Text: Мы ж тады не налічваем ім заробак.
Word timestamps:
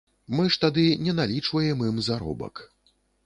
Мы 0.37 0.45
ж 0.55 0.57
тады 0.63 0.85
не 1.09 1.13
налічваем 1.19 1.85
ім 1.91 2.01
заробак. 2.09 2.67